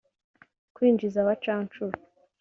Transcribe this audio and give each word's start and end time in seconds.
kwinjiza 0.75 1.17
abacanshuro 1.23 1.97